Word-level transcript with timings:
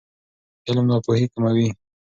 علم 0.67 0.85
ناپوهي 0.91 1.25
کموي. 1.33 1.67